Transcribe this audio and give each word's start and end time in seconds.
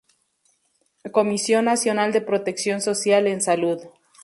Comisión 1.11 1.65
Nacional 1.65 2.11
de 2.11 2.21
Protección 2.21 2.81
Social 2.81 3.27
en 3.27 3.39
Salud. 3.39 3.79